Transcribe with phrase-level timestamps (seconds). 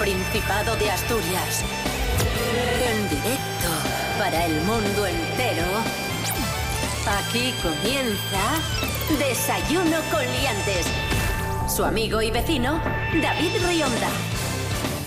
[0.00, 1.62] Principado de Asturias.
[2.88, 3.68] En directo
[4.18, 5.66] para el mundo entero.
[7.06, 8.62] Aquí comienza
[9.18, 10.86] Desayuno con Liantes.
[11.68, 12.80] Su amigo y vecino,
[13.22, 14.08] David Rionda.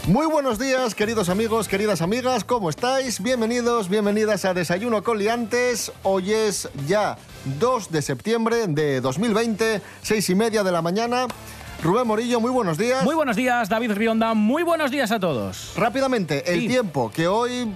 [0.06, 3.20] Muy buenos días, queridos amigos, queridas amigas, ¿cómo estáis?
[3.20, 5.92] Bienvenidos, bienvenidas a Desayuno con Liantes.
[6.04, 7.18] Hoy es ya
[7.58, 11.28] 2 de septiembre de 2020, seis y media de la mañana.
[11.84, 13.04] Rubén Morillo, muy buenos días.
[13.04, 14.34] Muy buenos días, David Rionda.
[14.34, 15.74] Muy buenos días a todos.
[15.76, 16.68] Rápidamente, el Sí.
[16.70, 17.68] tiempo, que hoy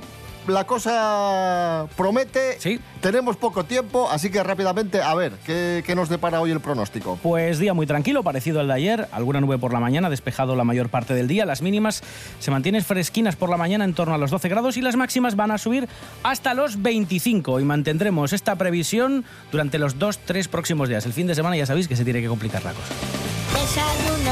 [0.47, 2.57] la cosa promete.
[2.57, 2.79] Sí.
[3.01, 7.19] Tenemos poco tiempo, así que rápidamente, a ver, ¿qué, qué nos depara hoy el pronóstico?
[7.21, 9.09] Pues día muy tranquilo, parecido al de ayer.
[9.11, 11.45] Alguna nube por la mañana, despejado la mayor parte del día.
[11.45, 12.01] Las mínimas
[12.39, 15.35] se mantienen fresquinas por la mañana en torno a los 12 grados y las máximas
[15.35, 15.89] van a subir
[16.23, 17.59] hasta los 25.
[17.59, 21.05] Y mantendremos esta previsión durante los dos, tres próximos días.
[21.05, 22.93] El fin de semana ya sabéis que se tiene que complicar la cosa.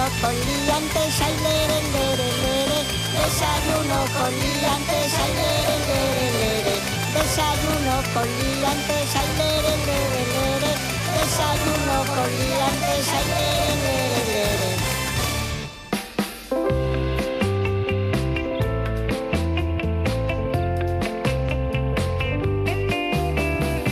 [0.06, 2.80] Con liantes, ay, lere, lere.
[3.12, 6.76] Desayuno con liantes, ay, lere, lere.
[7.16, 10.72] Desayuno con liantes, ay, lere, lere.
[11.18, 13.96] Desayuno con liantes, ay, lere,
[14.30, 14.70] lere.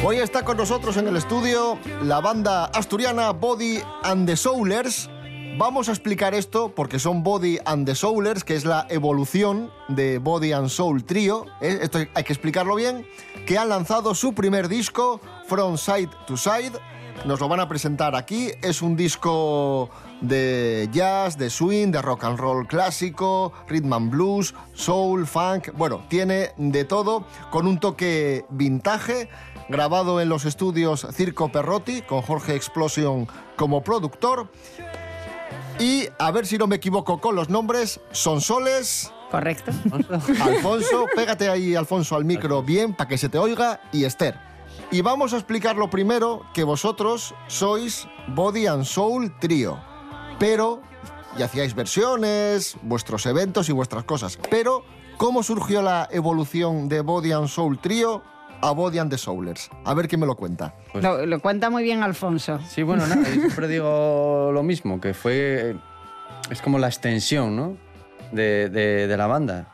[0.06, 5.10] Hoy está con nosotros en el estudio la banda asturiana Body and the Soulers.
[5.56, 10.18] Vamos a explicar esto porque son Body and the Soulers, que es la evolución de
[10.18, 11.46] Body and Soul Trio.
[11.62, 11.78] ¿eh?
[11.84, 13.06] Esto hay que explicarlo bien.
[13.46, 16.72] Que han lanzado su primer disco, From Side to Side.
[17.26, 18.50] Nos lo van a presentar aquí.
[18.64, 24.56] Es un disco de jazz, de swing, de rock and roll clásico, rhythm and blues,
[24.74, 25.70] soul, funk.
[25.78, 29.30] Bueno, tiene de todo con un toque vintage
[29.70, 34.50] grabado en los estudios Circo Perrotti, con Jorge Explosion como productor.
[35.80, 39.72] Y a ver si no me equivoco con los nombres, Sonsoles, Correcto.
[40.44, 44.40] Alfonso, pégate ahí, Alfonso, al micro bien para que se te oiga, y Esther.
[44.92, 49.80] Y vamos a explicar lo primero, que vosotros sois Body and Soul Trio.
[50.38, 50.84] Pero,
[51.36, 54.38] y hacíais versiones, vuestros eventos y vuestras cosas.
[54.52, 54.86] Pero,
[55.18, 58.22] ¿cómo surgió la evolución de Body and Soul Trio
[58.68, 59.70] a Body and the Soulers?
[59.86, 60.74] A ver quién me lo cuenta.
[60.92, 62.60] Pues- Lo, lo cuenta muy bien Alfonso.
[62.70, 65.76] Sí, bueno, nada, yo siempre digo lo mismo, que fue...
[66.50, 67.78] Es como la extensión, ¿no?
[68.32, 69.68] De, de- de la banda.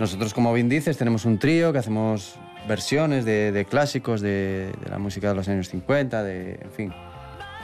[0.00, 2.36] Nosotros, como bien dices, tenemos un trío que hacemos
[2.68, 6.94] versiones de, de clásicos de, de la música de los años 50, de, en fin.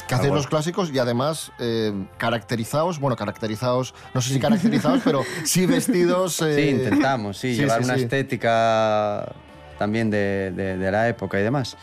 [0.08, 5.22] Que hacéis los clásicos y además eh, caracterizados, bueno, caracterizados, no sé si caracterizados, pero
[5.44, 6.42] sí vestidos.
[6.42, 8.02] eh, Sí, intentamos, sí, sí, llevar sí, una sí.
[8.02, 9.32] estética
[9.78, 11.76] también de, de- de la época y demás.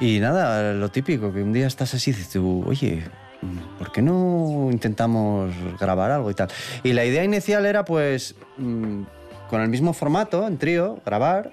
[0.00, 3.04] Y nada, lo típico, que un día estás así y dices tú, oye,
[3.78, 6.48] ¿por qué no intentamos grabar algo y tal?
[6.82, 9.02] Y la idea inicial era pues mm,
[9.48, 11.52] con el mismo formato, en trío, grabar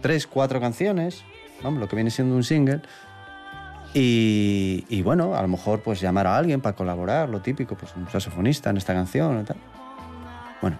[0.00, 1.24] tres, cuatro canciones,
[1.62, 2.82] vamos, lo que viene siendo un single.
[3.94, 7.94] Y, y bueno, a lo mejor pues llamar a alguien para colaborar, lo típico, pues
[7.96, 9.56] un saxofonista en esta canción y tal.
[10.60, 10.78] Bueno,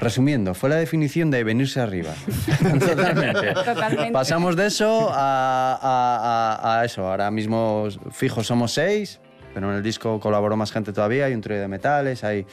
[0.00, 2.10] resumiendo, fue la definición de venirse arriba.
[2.78, 3.52] Totalmente.
[3.52, 4.10] Totalmente.
[4.12, 7.08] Pasamos de eso a, a- a- a eso.
[7.08, 9.20] Ahora mismo fijos somos seis,
[9.54, 11.26] pero en el disco colaboró más gente todavía.
[11.26, 12.46] Hay un trío de metales, hay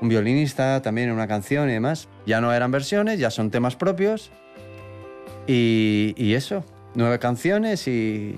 [0.00, 2.08] un violinista también en una canción y demás.
[2.26, 4.30] Ya no eran versiones, ya son temas propios.
[5.46, 6.64] Y, y eso,
[6.94, 8.36] nueve canciones y,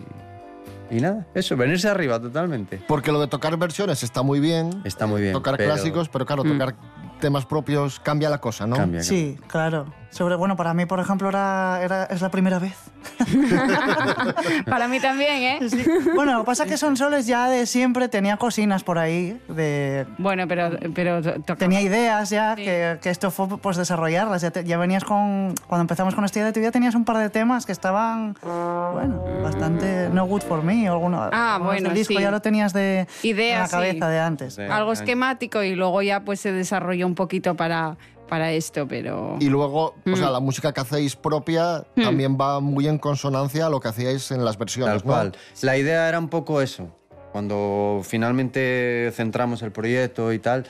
[0.90, 2.78] y nada, eso, venirse arriba totalmente.
[2.86, 5.32] Porque lo de tocar versiones está muy bien, Está muy bien.
[5.32, 6.74] tocar pero clásicos, pero claro, tocar
[7.18, 8.76] temas propios cambia la cosa, ¿no?
[8.76, 9.86] Cambia, Sí, claro.
[10.10, 12.74] Sobre, bueno, para mí, por ejemplo, era, era- es la primera vez.
[14.66, 15.58] Para mí también, ¿eh?
[15.68, 15.84] Sí.
[16.14, 19.38] Bueno, lo que pasa es que Son Soles ya de siempre tenía cocinas por ahí,
[19.48, 21.20] de, Bueno, pero, pero
[21.56, 22.64] tenía ideas ya, Sí.
[22.64, 24.42] que, que esto fue pues desarrollarlas.
[24.42, 27.18] Ya, te- ya venías con, cuando empezamos con esta idea, tú ya tenías un par
[27.18, 31.28] de temas que estaban, bueno, bastante no good for me o alguno.
[31.32, 32.20] Ah, bueno, disco sí.
[32.20, 33.72] ya lo tenías de Ideas, en la sí.
[33.72, 34.54] cabeza de antes.
[34.54, 34.62] Sí.
[34.62, 37.96] algo esquemático y luego ya pues se desarrolló un poquito para,
[38.28, 39.36] para esto, pero...
[39.40, 40.16] Y luego, o Mm.
[40.16, 44.30] sea, la música que hacéis propia también va muy en consonancia a lo que hacíais
[44.30, 45.12] en las versiones, Tal ¿no?
[45.12, 45.32] cual.
[45.62, 46.88] La idea era un poco eso.
[47.32, 50.64] Cuando finalmente centramos el proyecto y tal,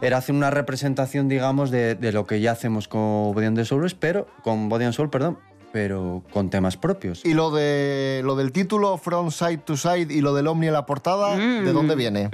[0.00, 3.64] era hacer una representación, digamos, de, de lo que ya hacemos con Body and the
[3.64, 5.38] Soul, pero con Body and Soul, perdón,
[5.72, 7.24] pero con temas propios.
[7.24, 10.74] Y lo de lo del título From Side to Side y lo del Omni en
[10.74, 11.64] la portada, Mm.
[11.64, 12.28] ¿de dónde viene?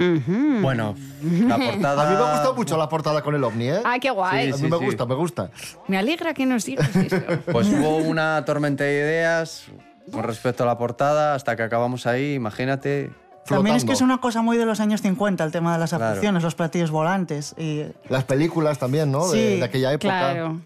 [0.61, 2.07] Bueno, la portada.
[2.07, 3.81] A mí me ha gustado mucho la portada con el Omni, ¿eh?
[3.85, 4.49] ¡Ay, qué guay!
[4.49, 4.85] a mí sí, me sí.
[4.85, 5.51] gusta, me gusta.
[5.87, 7.15] Me alegra que nos digas eso.
[7.51, 9.65] Pues hubo una tormenta de ideas
[10.11, 13.11] con respecto a la portada hasta que acabamos ahí, imagínate.
[13.45, 14.13] También es que es flotando.
[14.15, 16.05] una cosa muy de los años 50, el tema de las Claro.
[16.07, 17.55] abducciones, los platillos volantes.
[17.57, 19.27] Y Las películas también, ¿no?
[19.29, 20.07] De, Sí, de aquella época.
[20.33, 20.59] Claro.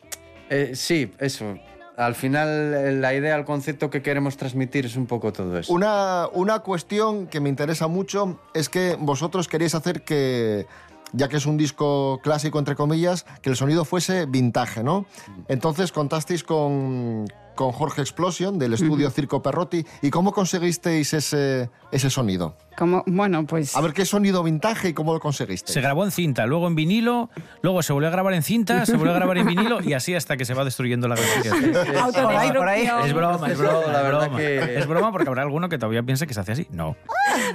[0.49, 1.55] Eh, sí, eso.
[1.95, 5.71] Al final, eh, la idea, el concepto que queremos transmitir es un poco todo eso.
[5.71, 10.65] Una, una cuestión que me interesa mucho es que vosotros queréis hacer que,
[11.11, 15.05] ya que es un disco clásico, entre comillas, que el sonido fuese vintage, ¿no?
[15.47, 17.25] Entonces contasteis con,
[17.55, 19.85] con Jorge Explosion del estudio Circo Perrotti.
[20.01, 22.55] ¿Y cómo conseguisteis ese, ese sonido?
[22.77, 23.75] Como, bueno, pues.
[23.75, 25.73] A ver, ¿qué sonido vintage y cómo lo conseguisteis?
[25.73, 27.29] Se grabó en cinta, luego en vinilo,
[27.61, 30.15] luego se volvió a grabar en cinta, se volvió a grabar en vinilo y así
[30.15, 31.71] hasta que se va destruyendo la grabación.
[32.13, 32.89] por ahí, por ahí.
[33.05, 34.37] Es broma, es broma, La es verdad broma.
[34.37, 36.67] que- Es broma porque habrá alguno que todavía piense que se hace así.
[36.71, 36.95] No.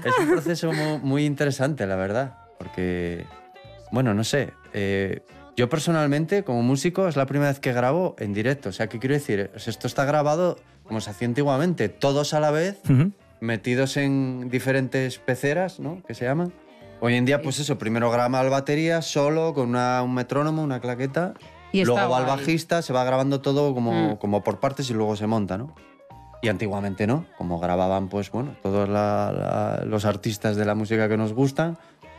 [0.05, 2.39] Es un proceso mu- muy interesante, la verdad.
[2.59, 3.27] Porque,
[3.91, 4.53] bueno, no sé.
[4.73, 5.23] eh,
[5.59, 8.69] yo personalmente, como músico, es la primera vez que grabo en directo.
[8.69, 9.51] O sea, ¿qué quiero decir?
[9.57, 13.11] O sea, esto está grabado como se hacía antiguamente, todos a la vez, Ujú.
[13.41, 16.01] metidos en diferentes peceras, ¿no?
[16.07, 16.53] Que se llaman.
[17.01, 20.79] Hoy en día, pues eso, primero graba el batería solo, con una- un metrónomo, una
[20.81, 21.35] claqueta.
[21.73, 22.39] Y luego va el guay.
[22.39, 24.17] bajista, se va grabando todo como, Mm.
[24.19, 25.75] como por partes y luego se monta, ¿no?
[26.41, 29.33] Y antiguamente no, como grababan, pues bueno, todos la-
[29.81, 31.77] la- los artistas de la música que nos gustan,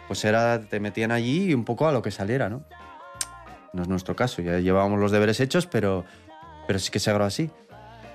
[0.09, 2.63] pues era, te metían allí y un poco a lo que saliera, ¿no?
[3.74, 6.06] No es nuestro caso, ya llevábamos los deberes hechos, pero,
[6.68, 7.50] pero sí que se graba así.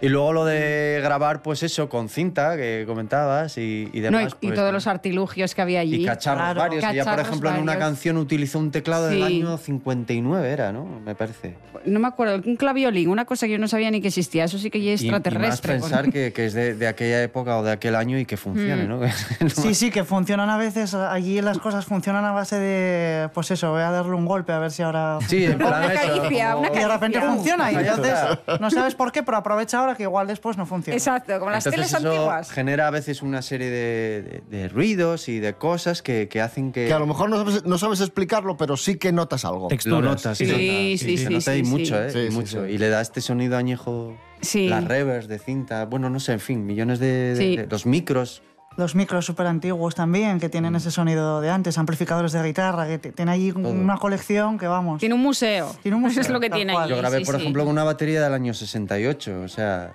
[0.05, 4.37] Y luego lo de grabar, pues eso, con cinta, que comentabas, y, y no, demás.
[4.41, 6.03] y, y pues, todos los artilugios que había allí.
[6.03, 6.61] y cacharros Claro.
[6.61, 6.85] varios.
[6.85, 7.89] Ella, por Cacharros ejemplo, en una varios.
[7.89, 9.23] canción utilizó un teclado del Sí.
[9.23, 10.85] año 59, era, ¿no?
[11.05, 11.57] Me parece.
[11.87, 14.45] No me acuerdo, un claviolín, una cosa que yo no sabía ni que existía.
[14.45, 15.73] Eso sí que ya es Y- Y, más extraterrestre.
[15.75, 18.85] pensar que, que es de, de aquella época o de aquel año y que funcione,
[18.85, 18.89] Mm.
[18.89, 19.01] ¿no?
[19.55, 23.71] Sí, sí, que funcionan a veces, allí las cosas funcionan a base de, pues eso,
[23.71, 25.19] voy a darle un golpe a ver si ahora...
[25.29, 27.35] Sí, en plan Una eso, caricia, como- una Y de repente caricia.
[27.37, 28.15] funciona y entonces
[28.61, 30.97] no sabes por qué, pero aprovecha ahora que igual después no funciona.
[30.97, 32.51] Exacto, como las Entonces teles eso antiguas.
[32.51, 36.73] genera a veces una serie de, de- de ruidos y de cosas que, que hacen
[36.73, 36.87] que...
[36.87, 39.69] Que a lo mejor no sabes, no sabes explicarlo, pero sí que notas algo.
[39.69, 40.01] Texturas.
[40.03, 40.39] lo notas.
[40.39, 40.57] Sí, nota.
[40.59, 41.95] sí, sí, sí, nota y sí, mucho, sí.
[41.95, 42.11] ¿eh?
[42.11, 42.67] Sí, y sí, mucho.
[42.67, 42.73] sí.
[42.73, 44.17] Y le da este sonido añejo...
[44.41, 44.69] Sí.
[44.69, 47.35] Las reverbs de cinta, bueno, no sé, en fin, millones de...
[47.35, 47.57] de- Sí.
[47.57, 48.43] de- los micros.
[48.77, 50.51] Los micros súper antiguos también, que Mm.
[50.51, 54.99] tienen ese sonido de antes, amplificadores de guitarra, que tiene allí una colección que vamos.
[55.01, 55.75] Tiene un museo.
[55.83, 56.91] Tiene un museo, Eso es lo que tiene allí.
[56.91, 57.41] Yo grabé, sí, por sí.
[57.43, 59.93] ejemplo, con una batería del año 68, o sea,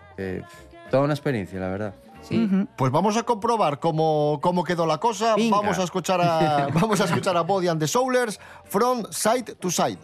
[0.90, 1.94] toda una experiencia, la verdad.
[2.22, 2.48] Sí.
[2.76, 5.36] Pues vamos a comprobar cómo, cómo quedó la cosa.
[5.36, 5.58] Venga.
[5.58, 9.72] Vamos a escuchar a, vamos a escuchar a Body and the Soulers from side to
[9.72, 9.98] side.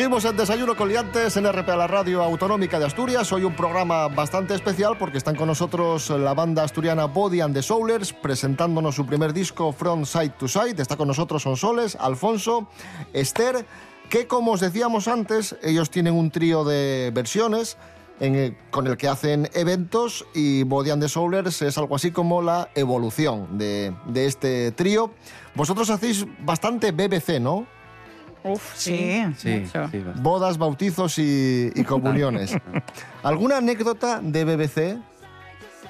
[0.00, 3.30] Seguimos en Desayuno con Liantes en RPA, la radio autonómica de Asturias.
[3.34, 7.60] Hoy un programa bastante especial porque están con nosotros la banda asturiana Body and the
[7.60, 10.80] Soulers presentándonos su primer disco From Side to Side.
[10.80, 12.66] Está con nosotros Sonsoles, Alfonso,
[13.12, 13.66] Esther,
[14.08, 17.76] que como os decíamos antes, ellos tienen un trío de versiones
[18.20, 22.10] en el- con el que hacen eventos y Body and the Soulers es algo así
[22.10, 25.10] como la evolución de, de este trío.
[25.54, 27.66] Vosotros hacéis bastante BBC, ¿no?
[28.42, 29.22] Uf, Sí.
[29.36, 30.02] Sí, sí, bastante.
[30.20, 32.56] Bodas, bautizos y, y comuniones.
[33.22, 34.98] ¿Alguna anécdota de BBC?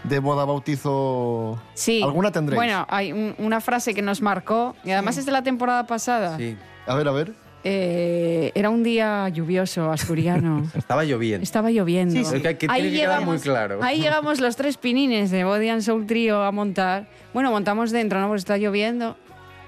[0.04, 1.60] ¿De boda, bautizo?
[1.74, 2.02] Sí.
[2.02, 2.56] ¿Alguna tendréis?
[2.56, 6.36] Bueno, hay un- una frase que nos marcó, y además es de la temporada pasada.
[6.38, 6.56] Sí.
[6.86, 7.34] A ver, a ver.
[7.62, 10.66] Eh, era un día lluvioso, asturiano.
[10.74, 11.42] Estaba lloviendo.
[11.42, 12.14] Estaba lloviendo.
[12.14, 12.36] Sí, sí.
[12.36, 13.80] Es que que quedar muy claro.
[13.82, 17.06] Ahí llegamos los tres pinines de Body and Soul Trio a montar.
[17.34, 18.28] Bueno, montamos dentro, ¿no?
[18.28, 19.16] Porque está lloviendo.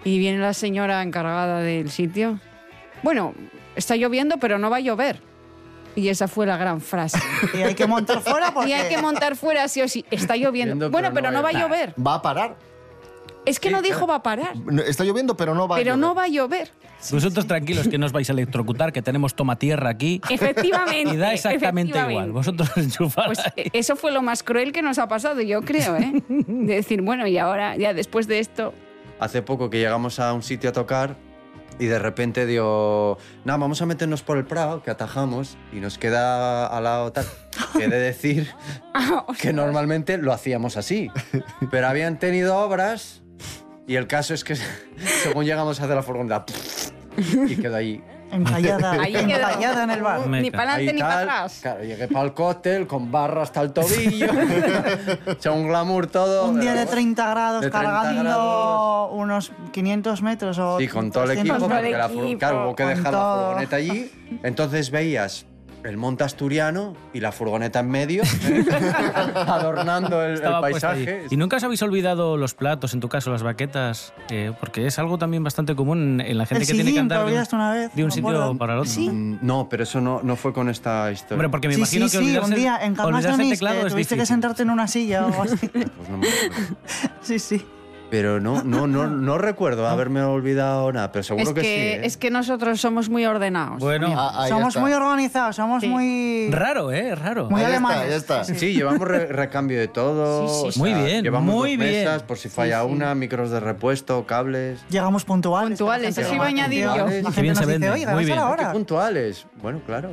[0.05, 2.41] Y viene la señora encargada del sitio.
[3.03, 3.35] Bueno,
[3.77, 5.21] está lloviendo, pero no va a llover.
[5.95, 7.19] Y esa fue la gran frase.
[7.55, 8.71] Y hay que montar fuera porque...
[8.71, 10.05] Y hay que montar fuera sí o sí.
[10.11, 10.91] Está lloviendo.
[10.91, 11.95] Bueno, pero no va a llover.
[12.05, 12.57] Va a parar.
[13.45, 14.55] Es que Sí, no dijo va a parar.
[14.87, 16.01] Está lloviendo, pero no va a Pero llover.
[16.01, 16.71] no va a llover.
[17.11, 20.21] Vosotros tranquilos que no os vais a electrocutar, que tenemos toma tierra aquí.
[20.31, 21.13] Efectivamente.
[21.15, 22.13] Y da exactamente efectivamente.
[22.13, 22.33] igual.
[22.33, 25.97] Vosotros enchufad Pues eh, eso fue lo más cruel que nos ha pasado, yo creo,
[25.97, 26.13] ¿eh?
[26.29, 28.73] De decir, bueno, y ahora, ya después de esto,
[29.19, 31.17] Hace poco que llegamos a un sitio a tocar
[31.79, 35.99] y de repente dio, nada, vamos a meternos por el Prado, que atajamos y nos
[35.99, 37.27] queda al lado tal.
[37.77, 38.49] Que he de decir
[39.41, 41.11] que normalmente lo hacíamos así,
[41.71, 43.23] pero habían tenido obras
[43.87, 44.57] y el caso es que
[45.23, 46.45] según llegamos a hacer la furgoneta
[47.49, 48.03] y quedó ahí.
[48.33, 48.79] Ahí quedó.
[48.79, 50.27] encallada en el bar.
[50.27, 51.59] Ni para adelante ni para atrás.
[51.61, 54.27] Claro, llegué para el cóctel con barra hasta el tobillo.
[55.27, 56.47] Hecho un glamour todo.
[56.49, 59.11] Un día de pero- 30 grados De 30 cargando grados.
[59.13, 62.09] unos 500 metros o Sí, con todo el 300 equipo, porque la
[62.39, 64.11] claro, hubo que dejar la furgoneta allí.
[64.43, 65.47] Entonces veías
[65.85, 68.23] el monte asturiano y la furgoneta en medio,
[69.35, 71.27] adornando el, el paisaje.
[71.31, 74.13] ¿Y nunca os habéis olvidado los platos, en tu caso las baquetas?
[74.31, 77.01] Eh, porque es algo también bastante común en la gente El que tiene que sillín,
[77.03, 78.57] andar de una vez, de un sitio acuerdo.
[78.59, 78.91] para el otro.
[78.91, 79.09] Sí.
[79.11, 81.35] Mm, No, pero eso no, no fue con esta historia.
[81.37, 83.93] Hombre, porque me Sí, imagino sí, que olvidarse, un día en Onís, teclado que es
[83.93, 84.27] tuviste que difícil.
[84.27, 85.69] sentarte en una silla o algo así.
[85.73, 86.77] Pues no me acuerdo.
[87.23, 87.65] sí, sí.
[88.13, 91.71] Pero no, no, no, no recuerdo haberme olvidado nada, pero seguro Es que, que, sí.
[91.73, 92.01] ¿eh?
[92.05, 93.79] es que nosotros somos muy ordenados.
[93.79, 94.81] Bueno, Ah, ahí somos está.
[94.81, 95.89] muy organizados, somos Sí.
[95.89, 96.51] muy...
[96.51, 97.15] raro, ¿eh?
[97.15, 97.49] Raro.
[97.49, 98.03] Muy Ahí está, alemanes.
[98.11, 98.45] ahí está.
[98.45, 100.47] Sí, llevamos re- recambio de todo.
[100.47, 100.79] Sí, sí, o sí.
[100.79, 102.05] Muy bien, Llevamos muy dos bien.
[102.05, 102.93] mesas por si falla Sí, sí.
[102.95, 104.85] una, micros de repuesto, cables.
[104.91, 105.79] Llegamos puntuales.
[105.79, 107.07] Puntuales, eso gente iba a nos añadir dice- yo.
[107.07, 108.37] La gente bien nos dice, oiga, muy a bien.
[108.39, 108.73] la Qué hora.
[108.73, 109.47] puntuales.
[109.63, 110.11] Bueno, claro.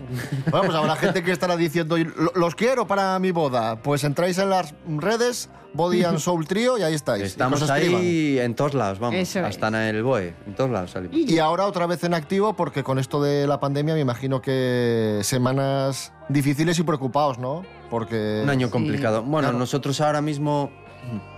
[0.49, 3.75] Bueno, pues habrá gente que estará diciendo, "Y lo- los quiero para mi boda.
[3.81, 7.23] Pues entráis en las redes, Body and Soul Trio, y ahí estáis.
[7.23, 9.19] Estamos ahí en todos lados, vamos.
[9.19, 9.45] Eso es.
[9.45, 11.15] hasta en el BOE, en todos lados salimos.
[11.15, 15.19] Y ahora otra vez en activo, porque con esto de la pandemia me imagino que
[15.23, 17.63] semanas difíciles y preocupados, ¿no?
[17.89, 18.41] Porque...
[18.43, 18.71] Un año Sí.
[18.73, 19.21] complicado.
[19.23, 19.57] Bueno, Claro.
[19.59, 20.71] nosotros ahora mismo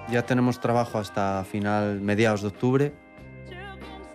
[0.09, 2.93] ya tenemos trabajo hasta final, mediados de octubre.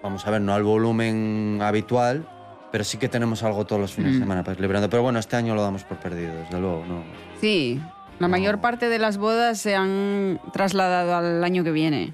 [0.02, 2.28] Vamos a ver, no al volumen habitual,
[2.72, 4.22] pero sí que tenemos algo todos los fines de Mm.
[4.22, 4.88] semana para ir liberando.
[4.90, 6.84] Pero bueno, este año lo damos por perdido, desde luego.
[6.86, 7.02] No.
[7.40, 7.80] Sí,
[8.18, 12.12] la mayor parte de las bodas se han trasladado al año que viene.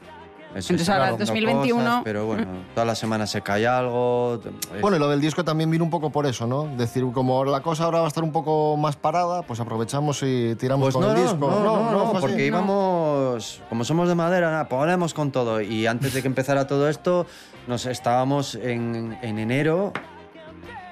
[0.54, 4.38] Eso Entonces, ahora, van dando 2021, cosas, pero bueno, todas las semanas se cae algo.
[4.82, 6.64] Bueno, y lo del disco también vino un poco por eso, ¿no?
[6.76, 10.54] Decir, como la cosa ahora va a estar un poco más parada, pues aprovechamos y
[10.56, 11.50] tiramos Pues con no, el no, disco.
[11.50, 12.26] no, no, no, fue así.
[12.26, 15.62] porque íbamos, como somos de madera, nada, ponemos con todo.
[15.62, 17.24] Y antes de que empezara todo esto,
[17.66, 19.94] nos estábamos en, en enero,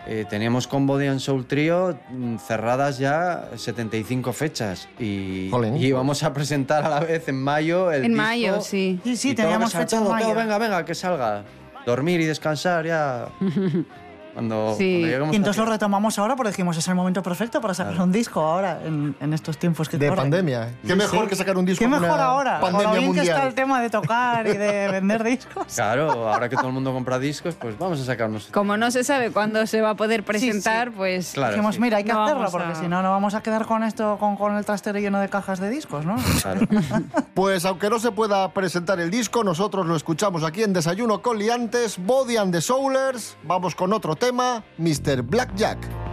[0.07, 4.88] eh, teníamos con Body and Soul Trio mm, cerradas ya 75 fechas.
[4.99, 5.76] Y, Jolín.
[5.76, 8.23] y íbamos a presentar a la vez en mayo el En disco.
[8.23, 8.99] mayo, sí.
[9.04, 10.26] Sí, sí, y teníamos fecha en mayo.
[10.26, 11.45] todo, venga, venga, que salga.
[11.87, 13.28] Dormir y descansar ya.
[14.34, 15.04] Cuando, Sí.
[15.08, 18.12] cuando Y entonces lo retomamos ahora porque dijimos es el momento perfecto para sacar un
[18.12, 20.25] disco ahora, en, en estos tiempos que De corren.
[20.25, 20.75] pandemia.
[20.87, 22.60] Qué mejor que sacar un disco ¿Qué en mejor una ahora?
[22.60, 25.66] Con lo Pandemia bien que está el tema de tocar y de vender discos.
[25.75, 28.46] Claro, ahora que todo el mundo compra discos, pues vamos a sacarnos.
[28.52, 31.80] Como no se sabe cuándo se va a poder presentar, pues Claro, Dijimos, sí.
[31.80, 34.16] mira, hay que No hacerlo porque a- si no, no vamos a quedar con esto,
[34.18, 36.16] con, con el trastero lleno de cajas de discos, ¿no?
[36.42, 36.60] Claro.
[37.34, 41.38] Pues aunque no se pueda presentar el disco, nosotros lo escuchamos aquí en Desayuno con
[41.38, 43.37] Liantes, Body and the Soulers.
[43.44, 45.23] Vamos con otro tema, Mr.
[45.23, 46.10] Blackjack.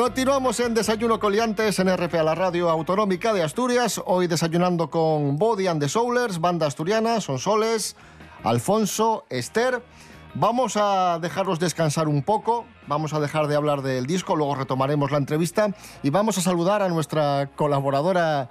[0.00, 4.00] Continuamos en Desayuno Coliantes en RP a la Radio Autonómica de Asturias.
[4.06, 7.96] Hoy desayunando con Body and the Soulers, banda asturiana, Sonsoles,
[8.42, 9.84] Alfonso, Esther.
[10.32, 15.10] Vamos a dejarlos descansar un poco, vamos a dejar de hablar del disco, luego retomaremos
[15.10, 18.48] la entrevista y vamos a saludar a nuestra colaboradora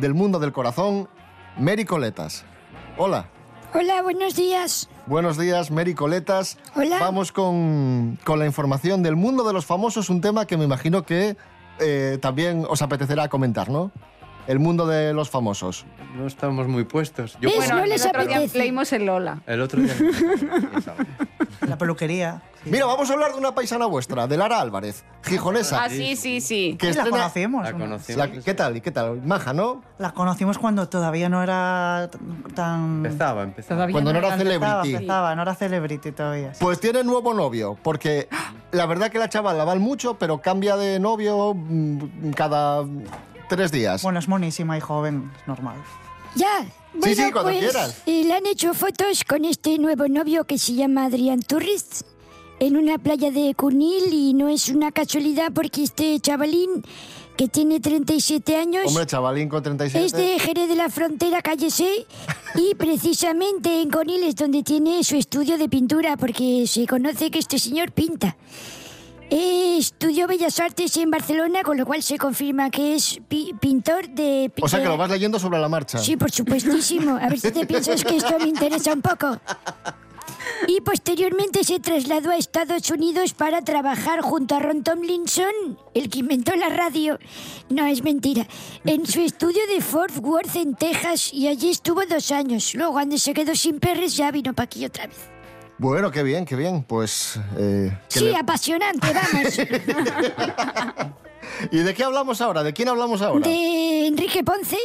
[0.00, 1.06] del mundo del corazón,
[1.58, 2.46] Mary Coletas.
[2.96, 3.28] Hola.
[3.74, 4.88] Hola, buenos días.
[5.08, 6.58] Buenos días, Mary Coletas.
[6.74, 6.98] Hola.
[7.00, 11.02] Vamos con, con la información del mundo de los famosos, un tema que me imagino
[11.04, 11.36] que
[11.80, 13.90] eh, también os apetecerá comentar, ¿no?
[14.46, 15.86] El mundo de los famosos.
[16.16, 17.38] No estamos muy puestos.
[17.40, 17.56] Yo, ¿Ves?
[17.56, 18.58] Bueno, no el les otro día apetece.
[18.58, 19.40] leímos el Lola.
[19.46, 19.94] el otro día...
[21.68, 22.40] La peluquería.
[22.70, 25.84] Mira, vamos a hablar de una paisana vuestra, de Lara Álvarez, gijonesa.
[25.84, 26.76] Ah, sí, sí, sí.
[26.78, 27.64] que la estrena- conocimos.
[27.64, 28.16] La conocimos.
[28.16, 28.76] La- ¿Qué tal?
[28.76, 29.22] ¿Y qué tal?
[29.22, 29.82] Maja, ¿no?
[29.98, 32.10] La conocimos cuando todavía no era
[32.54, 33.04] tan...
[33.04, 33.76] Empezaba, empezaba.
[33.76, 34.94] Todavía Cuando no era eran- Empezaba, celebrity.
[34.96, 36.52] empezaba, no era celebrity todavía.
[36.60, 38.28] Pues tiene nuevo novio, porque
[38.72, 42.84] la verdad que la chaval la val mucho, pero cambia de novio mm, cada
[43.48, 44.02] tres días.
[44.02, 45.76] Bueno, es monísima y joven, es normal.
[46.34, 46.66] Ya.
[46.94, 48.02] Bueno, sí, cuando pues, quieras.
[48.06, 52.04] eh, le han hecho fotos con este nuevo novio que se llama Adrián Turris
[52.60, 56.84] en una playa de Cunil y no es una casualidad porque este chavalín
[57.36, 60.04] que tiene 37 años Hombre, chavalín con 37.
[60.04, 61.86] es de Jerez de la Frontera, calle C,
[62.56, 67.38] y precisamente en Conil es donde tiene su estudio de pintura, porque se conoce que
[67.38, 68.36] este señor pinta.
[69.30, 74.08] Eh, estudió Bellas Artes en Barcelona, con lo cual se confirma que es pi- pintor
[74.08, 74.50] de...
[74.60, 75.98] O sea que lo vas leyendo sobre la marcha.
[75.98, 77.16] Sí, por supuestísimo.
[77.20, 79.38] A ver si te piensas que esto me interesa un poco.
[80.66, 86.18] Y posteriormente se trasladó a Estados Unidos para trabajar junto a Ron Tomlinson, el que
[86.20, 87.18] inventó la radio.
[87.70, 88.46] No, es mentira.
[88.84, 92.74] En su estudio de Fort Worth, en Texas, y allí estuvo dos años.
[92.74, 95.16] Luego, cuando se quedó sin perres, ya vino para aquí otra vez.
[95.78, 96.82] Bueno, qué bien, qué bien.
[96.82, 97.38] Pues.
[97.56, 99.58] eh, Sí, le- apasionante, vamos.
[101.70, 102.62] ¿Y de qué hablamos ahora?
[102.62, 103.46] ¿De quién hablamos ahora?
[103.46, 104.78] de Enrique Ponce,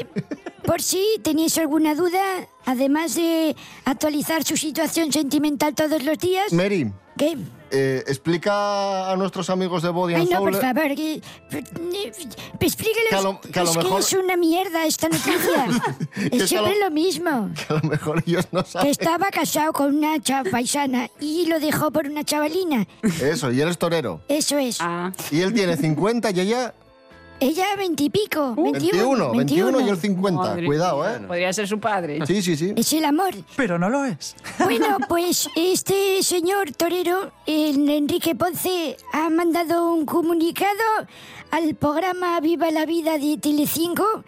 [0.66, 2.22] por si tenéis alguna duda,
[2.66, 6.52] además de actualizar su situación sentimental todos los días.
[6.54, 7.38] Mary, ¿Qué?
[7.74, 10.52] Eh, explica a nuestros amigos de Body Ay, and no, Soul.
[10.52, 11.22] por favor, que,
[12.60, 13.10] explíqueles.
[13.10, 15.68] Que a lo- que a lo es mejor- que es una mierda esta noticia.
[16.32, 17.50] Que es siempre lo- lo mismo.
[17.56, 18.92] Que a lo mejor ellos no Que saben.
[18.92, 22.88] estaba casado con una chava paisana y lo dejó por una chavalina.
[23.22, 24.22] Eso, y él es torero.
[24.28, 24.78] Eso es.
[24.80, 26.74] Ah, Y él tiene 50 y ella
[27.44, 28.56] Ella veintipico.
[28.56, 29.32] 21.
[29.34, 30.42] 21 y él 50.
[30.42, 31.20] Madre Cuidado, ¿eh?
[31.28, 32.26] podría ser su padre.
[32.26, 32.74] Sí, sí, sí.
[32.74, 33.34] Es el amor.
[33.58, 34.34] Pero no lo es.
[34.60, 40.70] Bueno, pues este señor torero, el Enrique Ponce, ha mandado un comunicado
[41.52, 44.24] al programa Viva la Vida de Telecinco,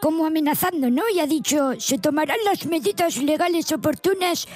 [0.00, 1.04] como amenazando, ¿no?
[1.14, 4.48] Y ha dicho, se tomarán las medidas legales oportunas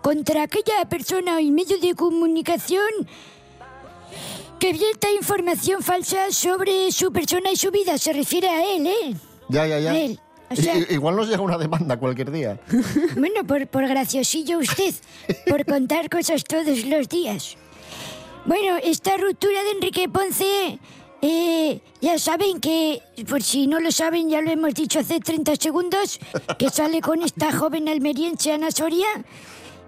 [0.00, 2.88] contra aquella persona y medio de comunicación
[4.58, 7.96] que vierta información falsa sobre su persona y su vida.
[7.98, 9.14] Se refiere a él, ¿eh?
[9.48, 9.96] Ya, ya, ya.
[9.96, 10.18] Él.
[10.50, 12.58] O I- sea- i- igual nos llega una demanda cualquier día.
[13.16, 14.94] Bueno, por, por graciosillo usted,
[15.48, 17.56] por contar cosas todos los días.
[18.46, 20.78] Bueno, esta ruptura de Enrique Ponce,
[21.20, 25.56] eh, ya saben que, por si no lo saben, ya lo hemos dicho hace 30
[25.56, 26.18] segundos,
[26.58, 29.06] que sale con esta joven almeriense Ana Soria.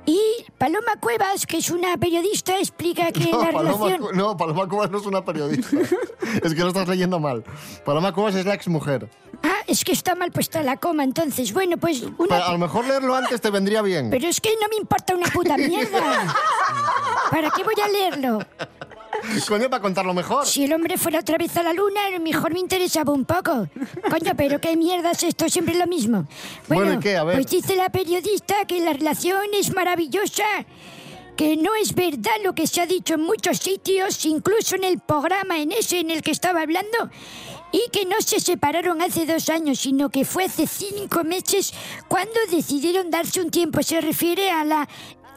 [0.07, 0.21] Y
[0.59, 4.17] Paloma Cuevas, que es una periodista, explica que No, la Paloma, relación...
[4.17, 5.77] No, Paloma Cuevas no es una periodista.
[6.43, 7.45] es que lo estás leyendo mal.
[7.85, 9.09] Paloma Cuevas es la exmujer.
[9.43, 11.53] Ah, es que está mal puesta la coma, entonces.
[11.53, 14.11] Bueno, pues Pero a lo mejor leerlo antes te vendría bien.
[14.11, 16.01] Pero es que no me importa una puta mierda.
[17.31, 18.39] ¿Para qué voy a leerlo?
[19.49, 20.47] Coño, para contarlo mejor.
[20.47, 23.25] Si el hombre fuera otra vez a la luna, a lo mejor me interesaba un
[23.25, 23.69] poco.
[24.11, 26.27] Coño, pero qué mierda es esto, siempre lo mismo.
[26.69, 27.17] Bueno, ¿y qué?
[27.17, 27.37] A ver.
[27.37, 30.45] Pues dice la periodista que la relación es maravillosa,
[31.37, 34.99] que no es verdad lo que se ha dicho en muchos sitios, incluso en el
[34.99, 37.11] programa en ese en el que estaba hablando,
[37.73, 41.73] y que no se separaron hace dos años, sino que fue hace cinco meses
[42.09, 43.83] cuando decidieron darse un tiempo.
[43.83, 44.89] Se refiere a la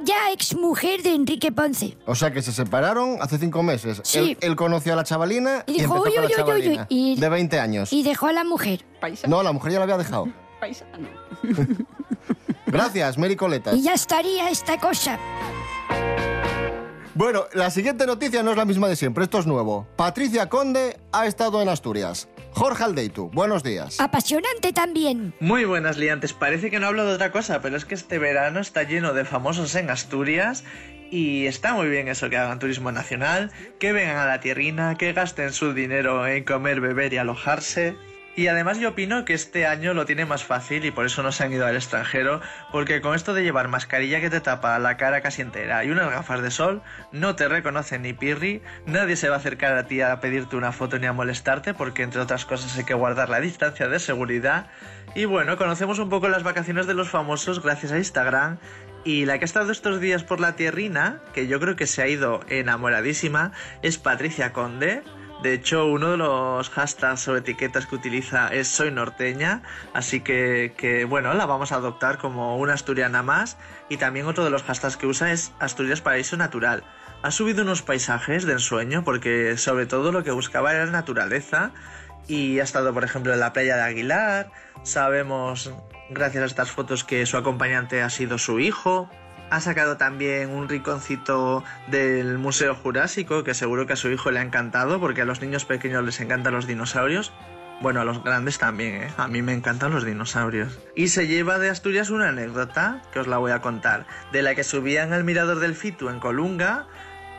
[0.03, 1.97] ya exmujer de Enrique Ponce.
[2.05, 4.01] O sea que se separaron hace cinco meses.
[4.03, 4.19] Sí.
[4.19, 6.33] Él, él conoció a la chavalina Y y, dijo, empezó "Uy, con la uy, uy,
[6.33, 6.85] uy, chavalina.
[6.89, 7.93] y- De 20 años.
[7.93, 8.85] Y dejó a la mujer.
[9.27, 10.27] No, la mujer ya la había dejado.
[10.59, 11.07] paisano.
[12.67, 13.75] Gracias, Mary Coletas.
[13.75, 15.19] Y ya estaría esta cosa.
[17.15, 19.85] Bueno, la siguiente noticia no es la misma de siempre, esto es nuevo.
[19.95, 22.27] Patricia Conde ha estado en Asturias.
[22.53, 23.99] Jorge Aldeitu, buenos días.
[23.99, 25.33] Apasionante también.
[25.39, 28.59] Muy buenas liantes, parece que no hablo de otra cosa, pero es que este verano
[28.59, 30.63] está lleno de famosos en Asturias
[31.09, 35.13] y está muy bien eso que hagan turismo nacional, que vengan a la tierrina, que
[35.13, 37.95] gasten su dinero en comer, beber y alojarse.
[38.35, 41.31] Y además yo opino que este año lo tiene más fácil y por eso no
[41.31, 42.41] se han ido al extranjero,
[42.71, 46.09] porque con esto de llevar mascarilla que te tapa la cara casi entera y unas
[46.09, 50.01] gafas de sol, no te reconoce ni Pirri, nadie se va a acercar a ti
[50.01, 53.39] a pedirte una foto ni a molestarte, porque entre otras cosas hay que guardar la
[53.39, 54.67] distancia de seguridad.
[55.13, 58.57] Y bueno, conocemos un poco las vacaciones de los famosos gracias a Instagram.
[59.05, 62.01] Y la que ha estado estos días por la tierrina, que yo creo que se
[62.01, 65.03] ha ido enamoradísima, es Patricia Conde.
[65.43, 69.61] De hecho, uno de los hashtags o etiquetas que utiliza es Soy norteña,
[69.93, 73.57] así que, bueno, la vamos a adoptar como una asturiana más.
[73.89, 76.85] Y también otro de los hashtags que usa es Asturias Paraíso Natural.
[77.23, 81.71] Ha subido unos paisajes de ensueño porque sobre todo lo que buscaba era naturaleza
[82.25, 84.49] y ha estado, por ejemplo, en la playa de Aguilar.
[84.83, 85.73] Sabemos,
[86.09, 89.09] gracias a estas fotos, que su acompañante ha sido su hijo.
[89.53, 94.39] Ha sacado también un rinconcito del Museo Jurásico, que seguro que a su hijo le
[94.39, 97.31] ha encantado, porque a los niños pequeños les encantan los dinosaurios.
[97.79, 99.07] Bueno, a los grandes también, ¿eh?
[99.15, 100.79] A mí me encantan los dinosaurios.
[100.95, 104.55] Y se lleva de Asturias una anécdota, que os la voy a contar, de la
[104.55, 106.87] que subían al mirador del Fitu en Colunga,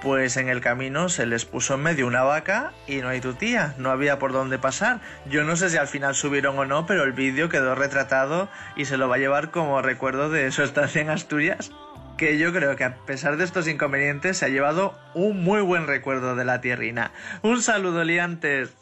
[0.00, 3.34] pues en el camino se les puso en medio una vaca y no hay tu
[3.34, 5.00] tía, no había por dónde pasar.
[5.28, 8.84] Yo no sé si al final subieron o no, pero el vídeo quedó retratado y
[8.84, 11.72] se lo va a llevar como recuerdo de su estancia en Asturias.
[12.16, 15.86] Que yo creo que a pesar de estos inconvenientes se ha llevado un muy buen
[15.86, 17.12] recuerdo de la tierrina.
[17.42, 18.72] Un saludo, liantes.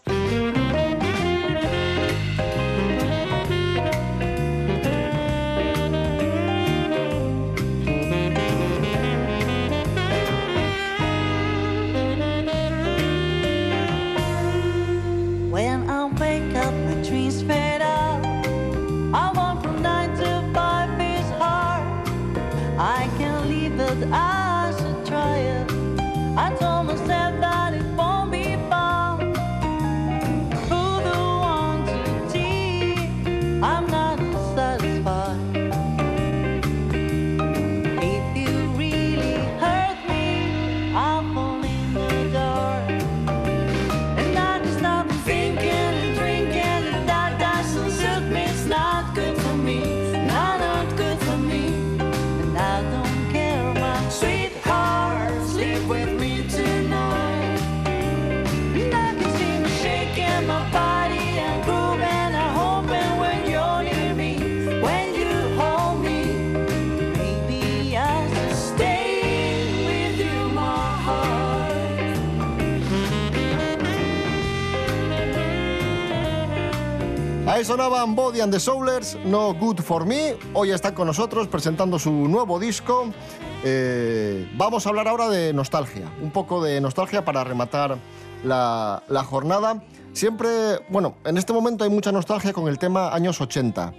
[77.64, 80.37] Sonaban Body and the Soulers, No Good For Me.
[80.53, 83.07] Hoy están con nosotros presentando su nuevo disco.
[83.62, 87.98] Eh, vamos a hablar ahora de nostalgia, un poco de nostalgia para rematar
[88.42, 89.81] la, la jornada.
[90.12, 93.92] Siempre, bueno, en este momento hay mucha nostalgia con el tema años 80,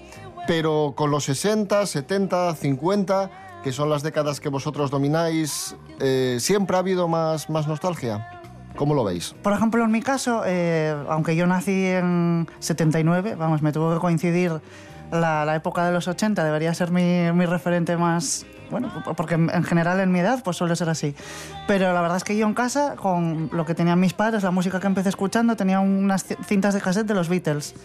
[0.45, 6.75] pero con los 60, 70, 50, que son las décadas que vosotros domináis, eh, ¿siempre
[6.75, 8.42] ha habido más, más nostalgia?
[8.75, 9.35] ¿Cómo lo veis?
[9.41, 13.99] Por ejemplo, en mi caso, eh, aunque yo nací en 79, vamos, me tuvo que
[13.99, 14.53] coincidir
[15.11, 18.45] la, la época de los 80, debería ser mi, mi referente más...
[18.71, 21.13] Bueno, porque en en general en mi edad pues suele ser así.
[21.67, 24.49] Pero la verdad es que yo en casa, con lo que tenían mis padres, la
[24.49, 27.75] música que empecé escuchando, tenía unas ci- cintas de cassette de los Beatles.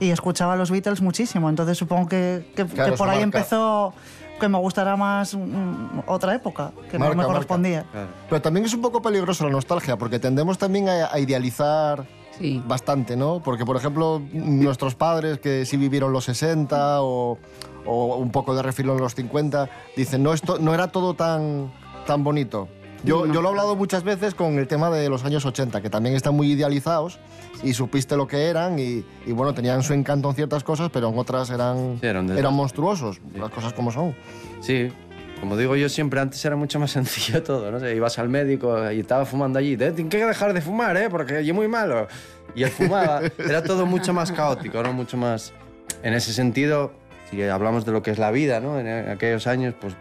[0.00, 1.48] Y escuchaba a los Beatles muchísimo.
[1.48, 3.38] Entonces supongo que, que- que Claro, eso por ahí marca.
[3.38, 3.94] empezó
[4.40, 7.32] que me gustará más mm, otra época, que Marca, no me marca.
[7.32, 7.84] correspondía.
[8.28, 12.04] Pero también es un poco peligroso la nostalgia, porque tendemos también a, a idealizar
[12.38, 12.60] Sí.
[12.66, 13.40] bastante, ¿no?
[13.44, 17.38] Porque, por ejemplo, nuestros padres que sí vivieron los 60 o,
[17.86, 21.72] o un poco de refilo en los 50, dicen, no, esto, no era todo tan,
[22.08, 22.66] tan bonito.
[23.04, 25.90] Yo, yo lo he hablado muchas veces con el tema de los años 80, que
[25.90, 27.20] también están muy idealizados
[27.62, 31.08] y supiste lo que eran y, y, bueno, tenían su encanto en ciertas cosas, pero
[31.08, 32.40] en otras eran, Sí, era un desastre.
[32.40, 34.14] eran monstruosos, las cosas como son.
[34.60, 34.90] Sí,
[35.40, 37.80] como digo yo siempre, antes era mucho más sencillo todo, ¿no?
[37.80, 41.08] sé, ibas al médico y estaba fumando allí, "Eh, tienes que dejar de fumar, ¿eh?
[41.10, 42.06] Porque es muy malo.
[42.54, 44.92] Y él fumaba, era todo mucho más caótico, ¿no?
[44.92, 45.52] Mucho más...
[46.02, 46.92] En ese sentido,
[47.30, 48.78] si hablamos de lo que es la vida, ¿no?
[48.78, 49.94] En aquellos años, pues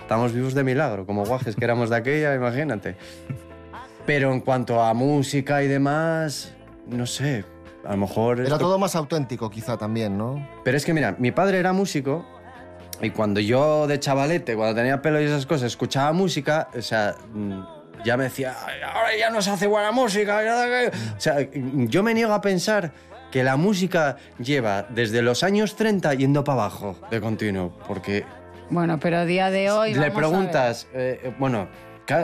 [0.00, 2.96] estamos vivos de milagro, como guajes que éramos de aquella, imagínate.
[4.06, 6.54] Pero en cuanto a música y demás,
[6.86, 7.44] no sé,
[7.84, 8.38] a lo mejor...
[8.40, 10.46] Era esto- todo más auténtico quizá también, ¿no?
[10.64, 12.24] pero es que mira, mi padre era músico
[13.00, 17.14] y cuando yo de chavalete, cuando tenía pelo y esas cosas, escuchaba música, o sea,
[17.32, 17.60] mm,
[18.04, 20.42] ya me decía, "Ay, ahora ya no se hace buena música.
[20.42, 20.88] ya da que-".
[21.16, 22.92] O sea, yo me niego a pensar
[23.30, 28.24] que la música lleva desde los años 30 yendo para abajo de continuo, porque
[28.70, 29.92] Bueno, pero a día de hoy.
[29.92, 30.14] le vamos a ver.
[30.30, 31.68] preguntas, eh, bueno,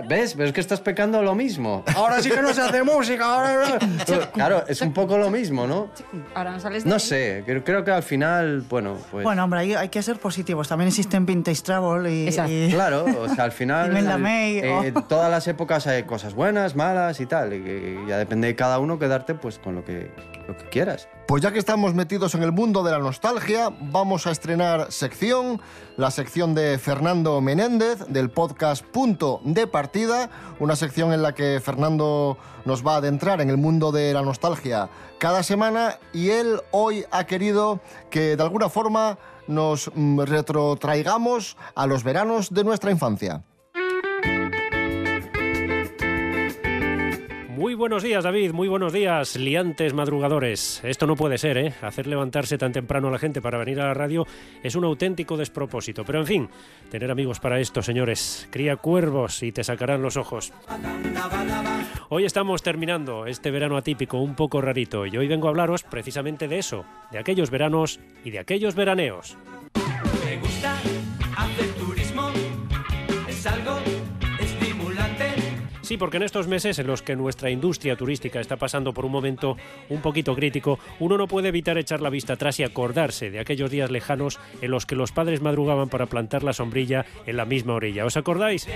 [0.08, 0.36] ¿Ves?
[0.36, 1.84] ¿Ves que estás pecando lo mismo?
[1.96, 3.24] Ahora sí que no se hace música.
[3.34, 4.30] ahora no.
[4.32, 5.90] Claro, es un poco lo mismo, ¿no?
[6.34, 7.00] Ahora no sales de No ahí.
[7.00, 9.24] sé, creo, creo que al final, bueno, pues...
[9.24, 10.68] Bueno, hombre, hay, hay que ser positivos.
[10.68, 12.28] También existen Vintage Travel y...
[12.28, 13.96] Y- Claro, o sea, al final...
[13.96, 15.02] El- May, eh, oh.
[15.02, 17.52] Todas las épocas hay cosas buenas, malas y tal.
[17.54, 20.10] Y que ya depende de cada uno quedarte pues con lo que,
[20.46, 21.08] lo que quieras.
[21.26, 25.60] Pues ya que estamos metidos en el mundo de la nostalgia, vamos a estrenar sección,
[25.96, 31.60] la sección de Fernando Menéndez del podcast Punto de Partida, una sección en la que
[31.62, 36.60] Fernando nos va a adentrar en el mundo de la nostalgia cada semana y él
[36.70, 42.90] hoy ha querido que de alguna forma nos mm, retrotraigamos a los veranos de nuestra
[42.90, 43.42] infancia.
[47.72, 48.52] Muy buenos días, David.
[48.52, 50.82] Muy buenos días, liantes madrugadores.
[50.84, 51.72] Esto no puede ser, ¿eh?
[51.80, 54.26] Hacer levantarse tan temprano a la gente para venir a la radio
[54.62, 56.04] es un auténtico despropósito.
[56.04, 56.48] Pero en fin,
[56.90, 58.46] tener amigos para esto, señores.
[58.50, 60.52] Cría cuervos y te sacarán los ojos.
[62.10, 66.48] Hoy estamos terminando este verano atípico, un poco rarito, y hoy vengo a hablaros precisamente
[66.48, 69.38] de eso, de aquellos veranos y de aquellos veraneos.
[75.82, 79.12] Sí, porque en estos meses en los que nuestra industria turística está pasando por un
[79.12, 79.56] momento
[79.88, 83.70] un poquito crítico, uno no puede evitar echar la vista atrás y acordarse de aquellos
[83.70, 87.74] días lejanos en los que los padres madrugaban para plantar la sombrilla en la misma
[87.74, 88.06] orilla.
[88.06, 88.68] ¿Os acordáis?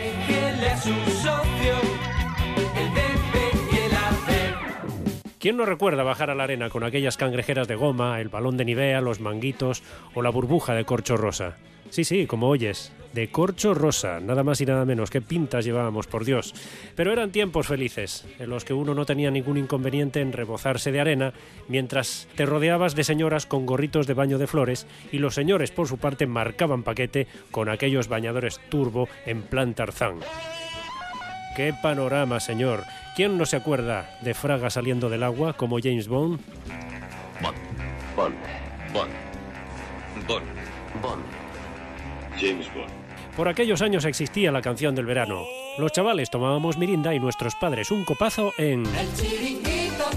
[5.38, 8.64] ¿Quién no recuerda bajar a la arena con aquellas cangrejeras de goma, el balón de
[8.64, 11.56] Nivea, los manguitos o la burbuja de corcho rosa?
[11.90, 15.10] Sí, sí, como oyes, de corcho rosa, nada más y nada menos.
[15.10, 16.54] Qué pintas llevábamos, por Dios.
[16.94, 21.00] Pero eran tiempos felices, en los que uno no tenía ningún inconveniente en rebozarse de
[21.00, 21.32] arena,
[21.66, 25.88] mientras te rodeabas de señoras con gorritos de baño de flores y los señores, por
[25.88, 30.20] su parte, marcaban paquete con aquellos bañadores turbo en plan Tarzán.
[31.56, 32.84] ¡Qué panorama, señor!
[33.16, 36.38] ¿Quién no se acuerda de Fraga saliendo del agua como James Bond?
[37.40, 37.56] Bond.
[38.14, 38.36] Bond.
[38.92, 39.12] Bond.
[40.28, 40.44] Bond.
[41.00, 41.45] Bond.
[42.40, 42.90] James Bond.
[43.36, 45.44] Por aquellos años existía la canción del verano.
[45.78, 48.86] Los chavales tomábamos mirinda y nuestros padres un copazo en...
[48.86, 50.10] El chiringuito,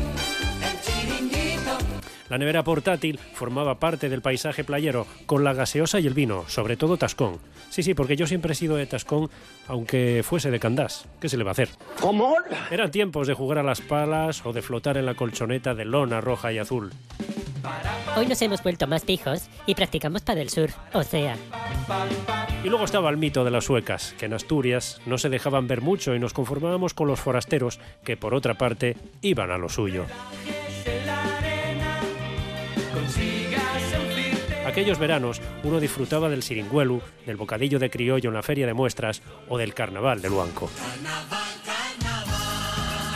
[0.64, 1.78] el chiringuito.
[2.30, 6.78] La nevera portátil formaba parte del paisaje playero con la gaseosa y el vino, sobre
[6.78, 7.40] todo Tascón.
[7.70, 9.30] Sí, sí, porque yo siempre he sido de Tascón,
[9.68, 11.08] aunque fuese de Candás.
[11.20, 11.70] ¿Qué se le va a hacer?
[12.00, 12.36] ¿Cómo?
[12.72, 16.22] Eran tiempos de jugar a las palas o de flotar en la colchoneta de lona
[16.22, 16.92] roja y azul.
[18.16, 21.36] Hoy nos hemos vuelto más pijos y practicamos para el sur, o sea,
[22.64, 25.82] Y luego estaba el mito de las suecas, que en Asturias no se dejaban ver
[25.82, 30.06] mucho y nos conformábamos con los forasteros, que por otra parte iban a lo suyo.
[34.66, 39.24] Aquellos veranos uno disfrutaba del siringüelu, del bocadillo de criollo en la feria de muestras
[39.48, 40.70] o del carnaval de Luanco.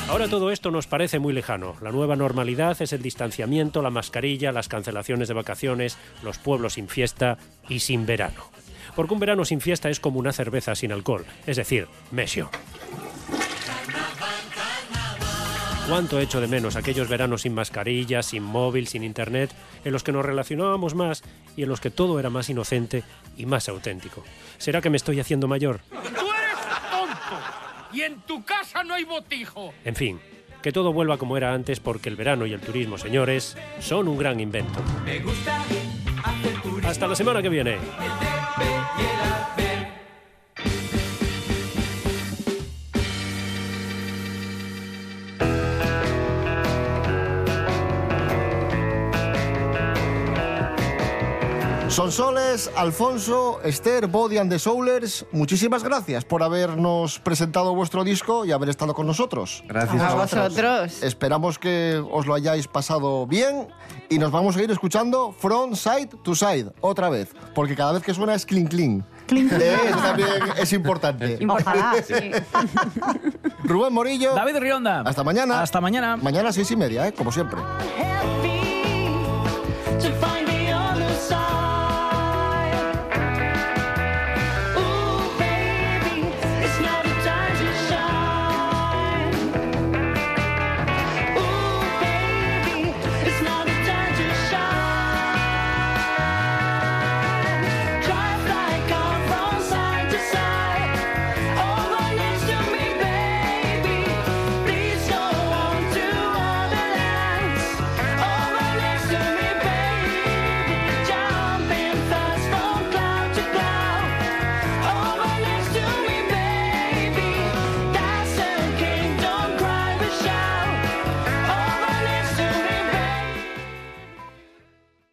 [0.09, 1.75] Ahora todo esto nos parece muy lejano.
[1.81, 6.87] La nueva normalidad es el distanciamiento, la mascarilla, las cancelaciones de vacaciones, los pueblos sin
[6.87, 7.37] fiesta
[7.67, 8.43] y sin verano.
[8.95, 12.49] Porque un verano sin fiesta es como una cerveza sin alcohol, es decir, mesio.
[15.87, 19.51] ¿Cuánto echo de menos aquellos veranos sin mascarilla, sin móvil, sin internet,
[19.83, 21.23] en los que nos relacionábamos más
[21.57, 23.03] y en los que todo era más inocente
[23.35, 24.23] y más auténtico?
[24.59, 25.81] ¿Será que me estoy haciendo mayor?
[27.93, 29.73] ¡Y en tu casa no hay botijo!
[29.85, 30.19] En fin,
[30.61, 34.17] que todo vuelva como era antes porque el verano y el turismo, señores, son un
[34.17, 34.79] gran invento.
[35.05, 36.89] Me gusta hacer turismo.
[36.89, 37.77] Hasta la semana que viene.
[51.93, 58.51] Sonsoles, Alfonso, Esther, Body and the Soulers, muchísimas gracias por habernos presentado vuestro disco y
[58.51, 59.63] haber estado con nosotros.
[59.67, 61.03] Gracias A vosotros.
[61.03, 63.67] Esperamos que os lo hayáis pasado bien
[64.09, 68.01] y nos vamos a ir escuchando From Side to Side otra vez, porque cada vez
[68.01, 69.03] que suena es clink clink.
[69.27, 69.51] Clink.
[69.51, 71.37] Eh, eso también es importante.
[71.47, 71.93] Ojalá.
[72.07, 72.31] Sí.
[73.63, 74.33] Rubén Morillo.
[74.33, 75.01] David Rionda.
[75.01, 75.61] Hasta mañana.
[75.61, 76.17] Hasta mañana.
[76.17, 77.13] Mañana a seis y media, ¿eh?
[77.13, 77.61] como siempre.